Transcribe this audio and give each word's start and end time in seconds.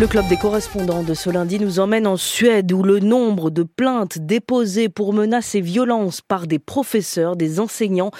Le 0.00 0.06
club 0.06 0.28
des 0.28 0.36
correspondants 0.36 1.02
de 1.02 1.12
ce 1.12 1.28
lundi 1.28 1.58
nous 1.58 1.80
emmène 1.80 2.06
en 2.06 2.16
Suède 2.16 2.70
où 2.70 2.84
le 2.84 3.00
nombre 3.00 3.50
de 3.50 3.64
plaintes 3.64 4.18
déposées 4.18 4.88
pour 4.88 5.12
menaces 5.12 5.56
et 5.56 5.60
violences 5.60 6.20
par 6.20 6.46
des 6.46 6.60
professeurs, 6.60 7.34
des 7.34 7.58
enseignants 7.58 8.12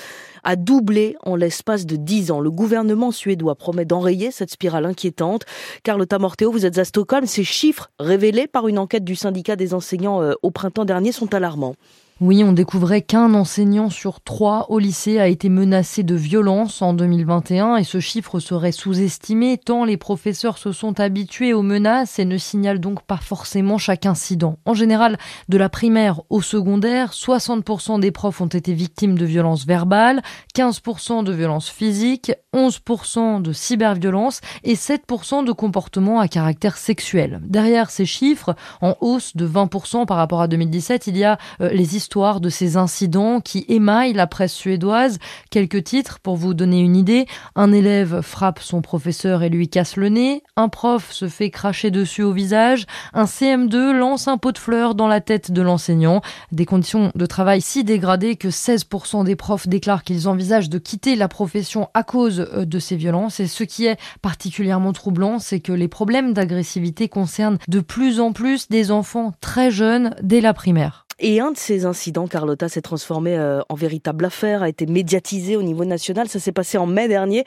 a 0.42 0.56
doublé 0.56 1.14
en 1.22 1.36
l'espace 1.36 1.86
de 1.86 1.94
dix 1.94 2.32
ans. 2.32 2.40
Le 2.40 2.50
gouvernement 2.50 3.12
suédois 3.12 3.54
promet 3.54 3.84
d'enrayer 3.84 4.32
cette 4.32 4.50
spirale 4.50 4.86
inquiétante. 4.86 5.44
Carlotta 5.84 6.18
Morteo, 6.18 6.50
vous 6.50 6.66
êtes 6.66 6.78
à 6.78 6.84
Stockholm. 6.84 7.26
Ces 7.26 7.44
chiffres 7.44 7.90
révélés 8.00 8.48
par 8.48 8.66
une 8.66 8.80
enquête 8.80 9.04
du 9.04 9.14
syndicat 9.14 9.54
des 9.54 9.72
enseignants 9.72 10.20
euh, 10.20 10.32
au 10.42 10.50
printemps 10.50 10.84
dernier 10.84 11.12
sont 11.12 11.32
alarmants. 11.32 11.76
Oui, 12.20 12.42
on 12.42 12.52
découvrait 12.52 13.02
qu'un 13.02 13.32
enseignant 13.32 13.90
sur 13.90 14.20
trois 14.20 14.66
au 14.70 14.80
lycée 14.80 15.20
a 15.20 15.28
été 15.28 15.48
menacé 15.48 16.02
de 16.02 16.16
violence 16.16 16.82
en 16.82 16.92
2021 16.92 17.76
et 17.76 17.84
ce 17.84 18.00
chiffre 18.00 18.40
serait 18.40 18.72
sous-estimé 18.72 19.56
tant 19.56 19.84
les 19.84 19.96
professeurs 19.96 20.58
se 20.58 20.72
sont 20.72 20.98
habitués 20.98 21.52
aux 21.52 21.62
menaces 21.62 22.18
et 22.18 22.24
ne 22.24 22.36
signalent 22.36 22.80
donc 22.80 23.02
pas 23.02 23.18
forcément 23.18 23.78
chaque 23.78 24.04
incident. 24.04 24.58
En 24.64 24.74
général, 24.74 25.16
de 25.48 25.58
la 25.58 25.68
primaire 25.68 26.22
au 26.28 26.42
secondaire, 26.42 27.12
60% 27.12 28.00
des 28.00 28.10
profs 28.10 28.40
ont 28.40 28.46
été 28.46 28.72
victimes 28.72 29.16
de 29.16 29.24
violences 29.24 29.64
verbales, 29.64 30.20
15% 30.56 31.22
de 31.22 31.32
violences 31.32 31.70
physiques, 31.70 32.32
11% 32.52 33.42
de 33.42 33.52
cyberviolence 33.52 34.40
et 34.64 34.74
7% 34.74 35.44
de 35.44 35.52
comportements 35.52 36.18
à 36.18 36.26
caractère 36.26 36.78
sexuel. 36.78 37.40
Derrière 37.44 37.90
ces 37.90 38.06
chiffres, 38.06 38.56
en 38.80 38.96
hausse 39.00 39.36
de 39.36 39.46
20% 39.46 40.04
par 40.04 40.16
rapport 40.16 40.40
à 40.40 40.48
2017, 40.48 41.06
il 41.06 41.16
y 41.16 41.22
a 41.22 41.38
euh, 41.60 41.68
les 41.68 41.94
histoires 41.94 42.07
de 42.08 42.48
ces 42.48 42.76
incidents 42.76 43.40
qui 43.40 43.64
émaillent 43.68 44.14
la 44.14 44.26
presse 44.26 44.52
suédoise. 44.52 45.18
Quelques 45.50 45.84
titres 45.84 46.18
pour 46.20 46.36
vous 46.36 46.54
donner 46.54 46.80
une 46.80 46.96
idée. 46.96 47.26
Un 47.54 47.72
élève 47.72 48.22
frappe 48.22 48.60
son 48.60 48.80
professeur 48.80 49.42
et 49.42 49.48
lui 49.48 49.68
casse 49.68 49.96
le 49.96 50.08
nez. 50.08 50.42
Un 50.56 50.68
prof 50.68 51.12
se 51.12 51.28
fait 51.28 51.50
cracher 51.50 51.90
dessus 51.90 52.22
au 52.22 52.32
visage. 52.32 52.86
Un 53.12 53.24
CM2 53.24 53.92
lance 53.92 54.26
un 54.26 54.38
pot 54.38 54.52
de 54.52 54.58
fleurs 54.58 54.94
dans 54.94 55.06
la 55.06 55.20
tête 55.20 55.52
de 55.52 55.62
l'enseignant. 55.62 56.22
Des 56.50 56.64
conditions 56.64 57.12
de 57.14 57.26
travail 57.26 57.60
si 57.60 57.84
dégradées 57.84 58.36
que 58.36 58.48
16% 58.48 59.24
des 59.24 59.36
profs 59.36 59.68
déclarent 59.68 60.02
qu'ils 60.02 60.28
envisagent 60.28 60.70
de 60.70 60.78
quitter 60.78 61.14
la 61.14 61.28
profession 61.28 61.88
à 61.94 62.02
cause 62.02 62.48
euh, 62.52 62.64
de 62.64 62.78
ces 62.78 62.96
violences. 62.96 63.38
Et 63.38 63.46
ce 63.46 63.64
qui 63.64 63.86
est 63.86 63.98
particulièrement 64.22 64.92
troublant, 64.92 65.38
c'est 65.38 65.60
que 65.60 65.72
les 65.72 65.88
problèmes 65.88 66.32
d'agressivité 66.32 67.08
concernent 67.08 67.58
de 67.68 67.80
plus 67.80 68.18
en 68.18 68.32
plus 68.32 68.68
des 68.68 68.90
enfants 68.90 69.32
très 69.40 69.70
jeunes 69.70 70.14
dès 70.22 70.40
la 70.40 70.54
primaire. 70.54 71.07
Et 71.20 71.40
un 71.40 71.50
de 71.50 71.56
ces 71.56 71.84
incidents, 71.84 72.28
Carlotta, 72.28 72.68
s'est 72.68 72.82
transformé 72.82 73.36
euh, 73.36 73.60
en 73.68 73.74
véritable 73.74 74.24
affaire, 74.24 74.62
a 74.62 74.68
été 74.68 74.86
médiatisé 74.86 75.56
au 75.56 75.62
niveau 75.62 75.84
national. 75.84 76.28
Ça 76.28 76.38
s'est 76.38 76.52
passé 76.52 76.78
en 76.78 76.86
mai 76.86 77.08
dernier 77.08 77.44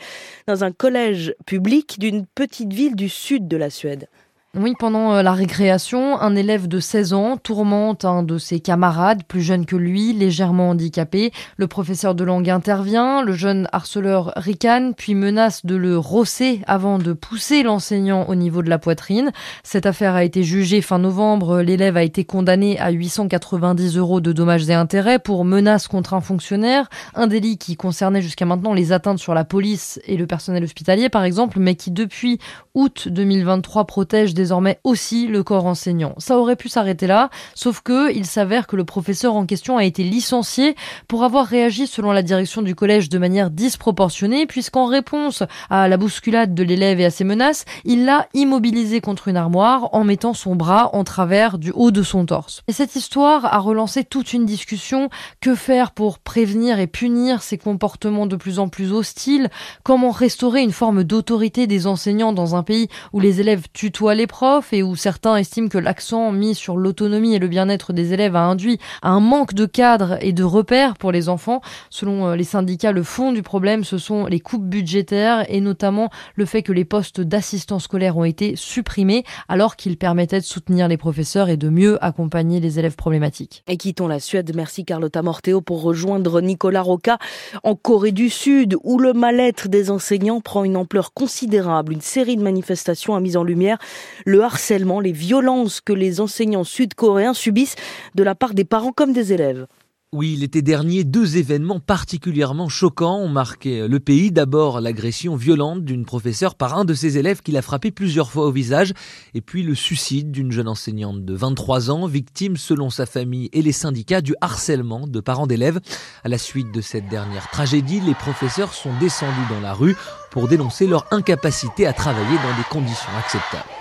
dans 0.48 0.66
un 0.66 0.72
collège 0.72 1.34
public 1.46 1.98
d'une 1.98 2.26
petite 2.26 2.74
ville 2.74 2.96
du 2.96 3.08
sud 3.08 3.48
de 3.48 3.56
la 3.56 3.70
Suède. 3.70 4.10
Oui, 4.54 4.74
pendant 4.78 5.14
euh, 5.14 5.22
la 5.22 5.32
récréation, 5.32 6.20
un 6.20 6.36
élève 6.36 6.68
de 6.68 6.82
16 6.82 7.14
ans 7.14 7.38
tourmente 7.38 8.04
un 8.04 8.22
de 8.22 8.38
ses 8.38 8.60
camarades, 8.60 9.24
plus 9.24 9.42
jeune 9.42 9.66
que 9.66 9.78
lui, 9.78 10.12
légèrement 10.12 10.72
handicapé. 10.72 11.32
Le 11.56 11.68
professeur 11.68 12.16
de 12.16 12.26
langue 12.26 12.50
intervient, 12.50 13.22
le 13.22 13.32
jeune 13.32 13.70
harceleur 13.72 14.34
ricane, 14.36 14.94
puis 14.94 15.16
menace 15.16 15.66
de 15.66 15.78
le 15.78 15.98
rosser 15.98 16.60
avant 16.68 17.00
de 17.00 17.14
pousser 17.14 17.64
l'enseignant 17.64 18.26
au 18.28 18.36
niveau 18.36 18.62
de 18.62 18.70
la 18.70 18.78
poitrine. 18.78 19.32
Cette 19.64 19.86
affaire 19.86 20.16
a 20.16 20.26
été 20.26 20.44
jugée 20.44 20.82
fin 20.82 21.00
novembre. 21.00 21.62
L'élève 21.62 21.96
a 21.96 22.04
été 22.04 22.26
condamné 22.26 22.78
à 22.78 22.90
890 22.92 23.96
euros 23.96 24.20
de 24.20 24.34
dommages 24.34 24.70
et 24.70 24.74
intérêts 24.74 25.20
pour 25.20 25.46
menace 25.46 25.88
contre 25.88 26.14
un 26.14 26.20
fonctionnaire, 26.20 26.90
un 27.16 27.28
délit 27.28 27.58
qui 27.58 27.78
concernait 27.78 28.22
jusqu'à 28.22 28.46
maintenant 28.46 28.74
les 28.74 28.92
atteintes 28.92 29.20
sur 29.20 29.34
la 29.34 29.46
police 29.46 30.02
et 30.08 30.18
le 30.18 30.28
personnel 30.28 30.66
hospitalier, 30.66 31.08
par 31.08 31.24
exemple, 31.24 31.58
mais 31.58 31.76
qui 31.76 31.90
depuis 31.90 32.38
août 32.74 33.08
2023 33.10 33.86
protège 33.86 34.34
désormais 34.42 34.80
aussi 34.84 35.28
le 35.28 35.44
corps 35.44 35.68
enseignant. 35.68 36.16
Ça 36.18 36.40
aurait 36.40 36.56
pu 36.56 36.68
s'arrêter 36.68 37.06
là, 37.06 37.30
sauf 37.54 37.82
que 37.82 38.12
il 38.12 38.26
s'avère 38.26 38.66
que 38.66 38.76
le 38.76 38.84
professeur 38.84 39.36
en 39.36 39.46
question 39.46 39.78
a 39.78 39.86
été 39.86 40.04
licencié 40.04 40.76
pour 41.08 41.24
avoir 41.24 41.46
réagi 41.46 41.86
selon 41.86 42.12
la 42.12 42.24
direction 42.24 42.64
du 42.64 42.74
collège 42.74 43.08
de 43.10 43.20
manière 43.20 43.52
disproportionnée, 43.52 44.48
puisqu'en 44.48 44.88
réponse 44.88 45.44
à 45.70 45.88
la 45.88 45.98
bousculade 45.98 46.56
de 46.56 46.64
l'élève 46.64 47.00
et 47.00 47.06
à 47.06 47.12
ses 47.12 47.24
menaces, 47.24 47.66
il 47.86 48.06
l'a 48.06 48.28
immobilisé 48.34 49.00
contre 49.00 49.28
une 49.28 49.38
armoire 49.38 49.90
en 49.94 50.04
mettant 50.04 50.34
son 50.34 50.56
bras 50.56 50.90
en 50.94 51.04
travers 51.04 51.60
du 51.60 51.72
haut 51.76 51.92
de 51.92 52.02
son 52.02 52.26
torse. 52.26 52.64
Et 52.68 52.74
cette 52.74 52.96
histoire 52.96 53.46
a 53.46 53.60
relancé 53.60 54.04
toute 54.04 54.34
une 54.34 54.46
discussion. 54.46 55.10
Que 55.40 55.56
faire 55.56 55.92
pour 55.92 56.20
prévenir 56.20 56.80
et 56.80 56.88
punir 56.88 57.44
ces 57.44 57.58
comportements 57.58 58.26
de 58.26 58.36
plus 58.36 58.58
en 58.58 58.70
plus 58.70 58.92
hostiles? 58.92 59.50
Comment 59.84 60.12
restaurer 60.12 60.62
une 60.62 60.72
forme 60.72 61.04
d'autorité 61.04 61.68
des 61.68 61.86
enseignants 61.86 62.34
dans 62.34 62.56
un 62.56 62.64
pays 62.64 62.88
où 63.14 63.20
les 63.20 63.40
élèves 63.40 63.66
tutoient 63.74 64.16
les 64.16 64.28
profs 64.32 64.74
et 64.74 64.82
où 64.82 64.96
certains 64.96 65.36
estiment 65.36 65.68
que 65.68 65.78
l'accent 65.78 66.32
mis 66.32 66.56
sur 66.56 66.78
l'autonomie 66.78 67.36
et 67.36 67.40
le 67.40 67.50
bien-être 67.50 67.94
des 67.94 68.14
élèves 68.14 68.36
a 68.36 68.46
induit 68.46 68.80
un 69.04 69.20
manque 69.20 69.54
de 69.54 69.66
cadres 69.66 70.18
et 70.22 70.32
de 70.32 70.44
repères 70.44 70.96
pour 70.98 71.12
les 71.12 71.30
enfants. 71.30 71.62
Selon 71.92 72.30
euh, 72.30 72.36
les 72.36 72.46
syndicats, 72.46 72.94
le 72.94 73.04
fond 73.04 73.34
du 73.34 73.44
problème, 73.44 73.84
ce 73.84 73.98
sont 73.98 74.26
les 74.26 74.40
coupes 74.40 74.66
budgétaires 74.66 75.46
et 75.50 75.62
notamment 75.62 76.10
le 76.36 76.46
fait 76.46 76.64
que 76.64 76.72
les 76.72 76.86
postes 76.86 77.22
d'assistants 77.22 77.80
scolaires 77.80 78.18
ont 78.18 78.24
été 78.24 78.56
supprimés 78.56 79.26
alors 79.50 79.76
qu'ils 79.76 79.98
permettaient 79.98 80.40
de 80.40 80.46
soutenir 80.46 80.88
les 80.88 80.98
professeurs 80.98 81.50
et 81.50 81.58
de 81.58 81.70
mieux 81.70 82.04
accompagner 82.04 82.60
les 82.60 82.80
élèves 82.80 82.96
problématiques. 82.96 83.64
Et 83.68 83.78
quittons 83.78 84.08
la 84.08 84.20
Suède. 84.20 84.52
Merci 84.56 84.86
Carlotta 84.86 85.22
Morteo 85.22 85.60
pour 85.60 85.82
rejoindre 85.82 86.40
Nicolas 86.40 86.82
Roca 86.82 87.20
en 87.64 87.76
Corée 87.76 88.14
du 88.14 88.30
Sud 88.30 88.78
où 88.84 88.98
le 88.98 89.12
mal-être 89.12 89.68
des 89.68 89.92
enseignants 89.92 90.40
prend 90.40 90.64
une 90.64 90.78
ampleur 90.78 91.14
considérable. 91.14 91.92
Une 91.92 92.02
série 92.02 92.38
de 92.38 92.42
manifestations 92.42 93.14
a 93.14 93.20
mis 93.20 93.36
en 93.36 93.44
lumière 93.44 93.78
le 94.26 94.44
harcèlement, 94.44 95.00
les 95.00 95.12
violences 95.12 95.82
que 95.82 95.94
les 95.94 96.22
enseignants 96.22 96.64
sud-coréens 96.64 97.34
subissent 97.34 97.76
de 98.16 98.24
la 98.24 98.36
part 98.36 98.54
des 98.54 98.66
parents 98.66 98.92
comme 98.92 99.14
des 99.14 99.34
élèves. 99.34 99.68
Oui, 100.14 100.36
l'été 100.36 100.62
dernier, 100.62 101.06
deux 101.06 101.38
événements 101.38 101.80
particulièrement 101.80 102.68
choquants 102.68 103.20
ont 103.20 103.30
marqué 103.30 103.88
le 103.88 104.00
pays. 104.02 104.30
D'abord, 104.30 104.82
l'agression 104.82 105.38
violente 105.38 105.86
d'une 105.86 106.04
professeure 106.04 106.56
par 106.56 106.78
un 106.78 106.84
de 106.84 106.94
ses 106.94 107.18
élèves 107.18 107.42
qui 107.42 107.54
l'a 107.54 107.62
frappé 107.62 107.92
plusieurs 107.92 108.30
fois 108.30 108.48
au 108.48 108.52
visage. 108.52 108.92
Et 109.34 109.40
puis 109.40 109.64
le 109.64 109.74
suicide 109.74 110.30
d'une 110.30 110.52
jeune 110.52 110.68
enseignante 110.68 111.24
de 111.24 111.34
23 111.34 111.92
ans, 111.92 112.08
victime 112.08 112.58
selon 112.58 112.90
sa 112.90 113.06
famille 113.06 113.50
et 113.54 113.62
les 113.62 113.72
syndicats 113.72 114.20
du 114.20 114.36
harcèlement 114.42 115.08
de 115.08 115.22
parents 115.22 115.48
d'élèves. 115.48 115.80
À 116.26 116.28
la 116.28 116.38
suite 116.38 116.74
de 116.74 116.82
cette 116.82 117.08
dernière 117.08 117.50
tragédie, 117.50 118.02
les 118.02 118.14
professeurs 118.14 118.74
sont 118.74 118.92
descendus 119.00 119.48
dans 119.50 119.62
la 119.62 119.74
rue 119.74 119.96
pour 120.30 120.50
dénoncer 120.50 120.88
leur 120.88 121.06
incapacité 121.12 121.88
à 121.88 121.94
travailler 121.94 122.36
dans 122.36 122.58
des 122.58 122.68
conditions 122.70 123.12
acceptables. 123.18 123.81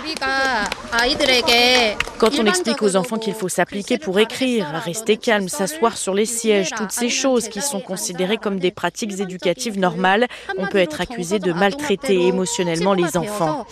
우리가 0.00 0.68
아이들에게 0.90 1.96
Quand 2.22 2.38
on 2.38 2.46
explique 2.46 2.82
aux 2.82 2.94
enfants 2.94 3.18
qu'il 3.18 3.34
faut 3.34 3.48
s'appliquer 3.48 3.98
pour 3.98 4.20
écrire, 4.20 4.64
rester 4.84 5.16
calme, 5.16 5.48
s'asseoir 5.48 5.96
sur 5.96 6.14
les 6.14 6.24
sièges, 6.24 6.70
toutes 6.70 6.92
ces 6.92 7.08
choses 7.08 7.48
qui 7.48 7.60
sont 7.60 7.80
considérées 7.80 8.36
comme 8.36 8.60
des 8.60 8.70
pratiques 8.70 9.18
éducatives 9.18 9.76
normales, 9.76 10.28
on 10.56 10.68
peut 10.68 10.78
être 10.78 11.00
accusé 11.00 11.40
de 11.40 11.52
maltraiter 11.52 12.28
émotionnellement 12.28 12.94
les 12.94 13.16
enfants. 13.16 13.66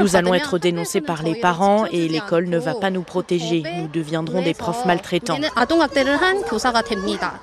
Nous 0.00 0.16
allons 0.16 0.32
être 0.32 0.58
dénoncés 0.58 1.02
par 1.02 1.22
les 1.22 1.34
parents 1.34 1.84
et 1.84 2.08
l'école 2.08 2.48
ne 2.48 2.58
va 2.58 2.74
pas 2.74 2.90
nous 2.90 3.02
protéger. 3.02 3.62
Nous 3.78 3.88
deviendrons 3.88 4.40
des 4.40 4.54
profs 4.54 4.86
maltraitants. 4.86 5.36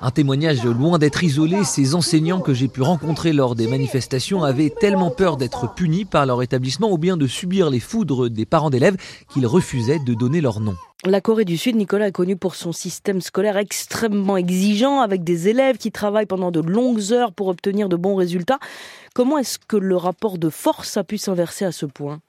Un 0.02 0.10
témoignage 0.10 0.64
loin 0.64 0.98
d'être 0.98 1.22
isolé, 1.22 1.62
ces 1.62 1.94
enseignants 1.94 2.40
que 2.40 2.52
j'ai 2.52 2.66
pu 2.66 2.82
rencontrer 2.82 3.32
lors 3.32 3.54
des 3.54 3.68
manifestations 3.68 4.42
avaient 4.42 4.70
tellement 4.70 5.10
peur 5.12 5.36
d'être 5.36 5.72
punis 5.72 6.04
par 6.04 6.26
leur 6.26 6.42
établissement 6.42 6.90
ou 6.90 6.98
bien 6.98 7.16
de 7.16 7.28
subir 7.28 7.70
les 7.70 7.80
foudres 7.80 8.23
des 8.28 8.46
parents 8.46 8.70
d'élèves 8.70 8.96
qu'ils 9.32 9.46
refusaient 9.46 9.98
de 9.98 10.14
donner 10.14 10.40
leur 10.40 10.60
nom. 10.60 10.74
La 11.06 11.20
Corée 11.20 11.44
du 11.44 11.58
Sud, 11.58 11.76
Nicolas, 11.76 12.08
est 12.08 12.12
connue 12.12 12.36
pour 12.36 12.54
son 12.54 12.72
système 12.72 13.20
scolaire 13.20 13.58
extrêmement 13.58 14.38
exigeant, 14.38 15.00
avec 15.00 15.22
des 15.22 15.48
élèves 15.48 15.76
qui 15.76 15.92
travaillent 15.92 16.24
pendant 16.24 16.50
de 16.50 16.60
longues 16.60 17.12
heures 17.12 17.32
pour 17.32 17.48
obtenir 17.48 17.90
de 17.90 17.96
bons 17.96 18.14
résultats. 18.14 18.58
Comment 19.14 19.36
est-ce 19.36 19.58
que 19.58 19.76
le 19.76 19.96
rapport 19.96 20.38
de 20.38 20.48
force 20.48 20.96
a 20.96 21.04
pu 21.04 21.18
s'inverser 21.18 21.66
à 21.66 21.72
ce 21.72 21.84
point? 21.84 22.20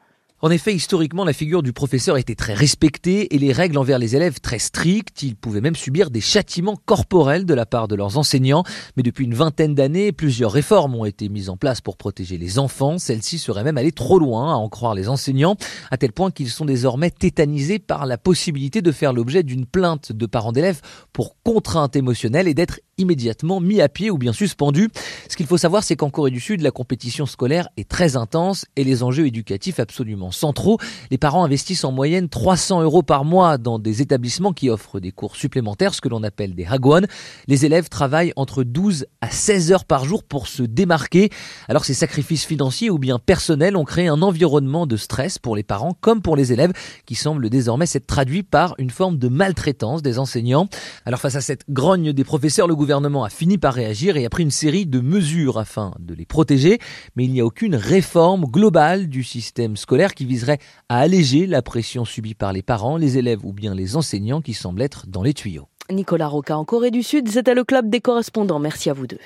En 0.42 0.52
effet, 0.52 0.76
historiquement, 0.76 1.24
la 1.24 1.32
figure 1.32 1.64
du 1.64 1.72
professeur 1.72 2.18
était 2.18 2.36
très 2.36 2.54
respectée 2.54 3.34
et 3.34 3.40
les 3.40 3.54
règles 3.54 3.78
envers 3.78 3.98
les 3.98 4.18
élèves 4.18 4.42
très 4.42 4.60
strictes. 4.60 5.24
Ils 5.24 5.38
pouvaient 5.38 5.62
même 5.62 5.78
subir 5.78 6.12
des 6.12 6.20
châtiments 6.20 6.76
corporels 6.86 7.46
de 7.46 7.54
la 7.54 7.66
part 7.66 7.88
de 7.88 7.96
leurs 7.96 8.18
enseignants. 8.18 8.66
Mais 8.98 9.04
depuis 9.04 9.24
une 9.24 9.34
vingtaine 9.34 9.76
d'années, 9.76 10.12
plusieurs 10.12 10.52
réformes 10.52 10.94
ont 10.96 11.06
été 11.06 11.30
mises 11.30 11.50
en 11.50 11.56
place 11.56 11.80
pour 11.80 11.96
protéger 11.96 12.38
les 12.38 12.60
enfants. 12.60 12.98
Celles-ci 12.98 13.38
seraient 13.38 13.64
même 13.64 13.78
allées 13.78 13.94
trop 13.94 14.20
loin, 14.20 14.52
à 14.52 14.58
en 14.58 14.68
croire 14.68 14.94
les 14.94 15.08
enseignants, 15.08 15.56
à 15.90 15.98
tel 15.98 16.12
point 16.12 16.32
qu'ils 16.32 16.50
sont 16.50 16.66
désormais 16.66 17.12
tétanisés 17.12 17.80
par 17.80 18.06
la 18.06 18.18
possibilité 18.18 18.82
de 18.82 18.92
faire 18.92 19.14
l'objet 19.14 19.42
d'une 19.42 19.66
plainte 19.66 20.12
de 20.12 20.26
parents 20.26 20.52
d'élèves 20.52 20.82
pour 21.14 21.38
contrainte 21.44 21.96
émotionnelle 21.96 22.50
et 22.50 22.54
d'être 22.54 22.82
immédiatement 22.98 23.60
mis 23.60 23.82
à 23.82 23.90
pied 23.90 24.10
ou 24.10 24.18
bien 24.18 24.32
suspendus. 24.32 24.90
Ce 25.30 25.36
qu'il 25.36 25.46
faut 25.46 25.58
savoir, 25.58 25.84
c'est 25.84 25.98
qu'en 25.98 26.10
Corée 26.10 26.32
du 26.32 26.40
Sud, 26.40 26.62
la 26.62 26.72
compétition 26.72 27.26
scolaire 27.26 27.68
est 27.76 27.90
très 27.90 28.16
intense 28.16 28.66
et 28.78 28.86
les 28.86 29.04
enjeux 29.04 29.28
éducatifs 29.28 29.80
absolument 29.80 30.32
centraux. 30.32 30.78
Les 31.12 31.18
parents 31.18 31.44
investissent 31.44 31.84
en 31.84 31.92
moyenne 31.92 32.30
300 32.30 32.84
euros 32.84 33.04
par 33.04 33.26
mois 33.26 33.58
dans 33.58 33.80
des 33.80 34.02
établissements 34.02 34.54
qui 34.54 34.70
offrent 34.70 35.02
des 35.02 35.12
cours 35.12 35.36
supplémentaires, 35.36 35.94
ce 35.94 36.00
que 36.00 36.08
l'on 36.08 36.24
appelle 36.24 36.56
des 36.56 36.66
hagwon. 36.66 37.02
Les 37.48 37.66
élèves 37.66 37.90
travaillent 37.90 38.32
entre 38.38 38.64
12 38.64 39.08
à 39.20 39.30
16 39.30 39.74
heures 39.74 39.86
par 39.86 40.06
jour 40.06 40.24
pour 40.24 40.48
se 40.48 40.64
démarquer. 40.64 41.30
Alors 41.68 41.84
ces 41.84 41.94
sacrifices 41.94 42.46
financiers 42.46 42.90
ou 42.90 42.98
bien 42.98 43.20
personnels 43.20 43.76
ont 43.76 43.84
créé 43.84 44.08
un 44.08 44.22
environnement 44.22 44.88
de 44.88 44.96
stress 44.96 45.38
pour 45.38 45.58
les 45.58 45.64
parents 45.64 45.98
comme 46.00 46.22
pour 46.22 46.38
les 46.38 46.54
élèves 46.54 46.72
qui 47.06 47.16
semble 47.16 47.50
désormais 47.50 47.88
s'être 47.88 48.08
traduit 48.08 48.44
par 48.44 48.74
une 48.78 48.90
forme 48.90 49.18
de 49.18 49.28
maltraitance 49.28 50.02
des 50.02 50.18
enseignants. 50.18 50.70
Alors 51.06 51.20
face 51.20 51.36
à 51.36 51.42
cette 51.42 51.66
grogne 51.70 52.14
des 52.14 52.24
professeurs, 52.24 52.68
le 52.68 52.85
gouvernement 52.86 53.24
a 53.24 53.30
fini 53.30 53.58
par 53.58 53.74
réagir 53.74 54.16
et 54.16 54.28
a 54.28 54.30
pris 54.30 54.44
une 54.44 54.52
série 54.52 54.86
de 54.86 55.00
mesures 55.00 55.58
afin 55.58 55.92
de 55.98 56.14
les 56.14 56.28
protéger, 56.28 56.78
mais 57.16 57.26
il 57.26 57.32
n'y 57.32 57.42
a 57.42 57.46
aucune 57.46 57.74
réforme 57.74 58.46
globale 58.46 59.08
du 59.08 59.24
système 59.24 59.76
scolaire 59.76 60.14
qui 60.14 60.24
viserait 60.24 60.60
à 60.88 61.00
alléger 61.00 61.48
la 61.48 61.64
pression 61.64 62.06
subie 62.06 62.36
par 62.36 62.54
les 62.54 62.62
parents, 62.62 62.98
les 62.98 63.18
élèves 63.18 63.44
ou 63.44 63.54
bien 63.54 63.74
les 63.74 63.96
enseignants 63.96 64.40
qui 64.40 64.54
semblent 64.54 64.84
être 64.84 65.08
dans 65.08 65.24
les 65.24 65.34
tuyaux. 65.34 65.68
Nicolas 65.92 66.28
Roca 66.28 66.58
en 66.58 66.66
Corée 66.66 66.92
du 66.92 67.02
Sud, 67.02 67.28
c'était 67.28 67.56
le 67.56 67.64
club 67.64 67.90
des 67.90 68.02
correspondants. 68.02 68.60
Merci 68.60 68.92
à 68.92 68.94
vous 68.94 69.08
deux. 69.08 69.20